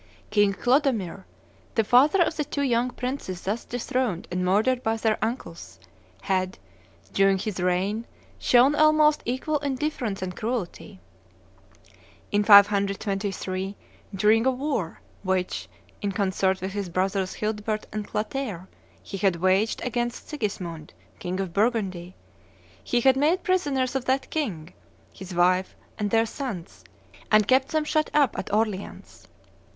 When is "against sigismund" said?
19.83-20.95